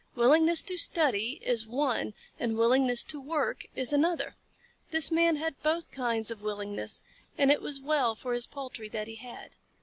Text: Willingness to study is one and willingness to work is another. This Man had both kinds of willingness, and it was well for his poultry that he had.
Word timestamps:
Willingness 0.15 0.63
to 0.63 0.77
study 0.77 1.39
is 1.43 1.67
one 1.67 2.15
and 2.39 2.57
willingness 2.57 3.03
to 3.03 3.21
work 3.21 3.67
is 3.75 3.93
another. 3.93 4.35
This 4.89 5.11
Man 5.11 5.35
had 5.35 5.61
both 5.61 5.91
kinds 5.91 6.31
of 6.31 6.41
willingness, 6.41 7.03
and 7.37 7.51
it 7.51 7.61
was 7.61 7.79
well 7.79 8.15
for 8.15 8.33
his 8.33 8.47
poultry 8.47 8.89
that 8.89 9.07
he 9.07 9.17
had. 9.17 9.55